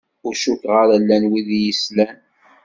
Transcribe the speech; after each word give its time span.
Ur 0.25 0.33
cukkeɣ 0.41 0.73
ara 0.83 0.95
llan 1.01 1.23
wid 1.31 1.49
i 1.59 1.61
s-yeslan. 1.63 2.15